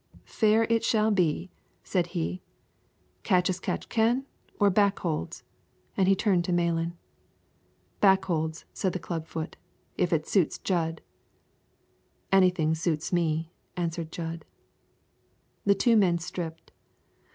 "Fair 0.25 0.63
it 0.67 0.83
shall 0.83 1.11
be," 1.11 1.51
said 1.83 2.07
he; 2.17 2.41
"catch 3.21 3.51
as 3.51 3.59
catch 3.59 3.87
can 3.87 4.25
or 4.59 4.71
back 4.71 4.97
holds?" 4.97 5.43
And 5.95 6.07
he 6.07 6.15
turned 6.15 6.43
to 6.45 6.51
Malan. 6.51 6.97
"Back 7.99 8.25
holds," 8.25 8.65
said 8.73 8.93
the 8.93 8.97
clubfoot, 8.99 9.57
"if 9.99 10.09
that 10.09 10.25
suits 10.27 10.57
Jud." 10.57 11.01
"Anything 12.31 12.73
suits 12.73 13.13
me," 13.13 13.51
answered 13.77 14.11
Jud. 14.11 14.43
The 15.67 15.75
two 15.75 15.95
men 15.95 16.17
stripped. 16.17 16.71